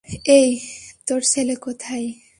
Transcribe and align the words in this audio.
এই, 0.29 0.49
তোর 1.07 1.21
ছেলে 1.23 1.55
কোথায়? 1.55 2.07